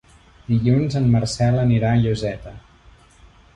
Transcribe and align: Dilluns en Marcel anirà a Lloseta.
Dilluns 0.45 0.97
en 1.01 1.05
Marcel 1.17 1.61
anirà 1.65 1.93
a 1.93 2.01
Lloseta. 2.07 2.57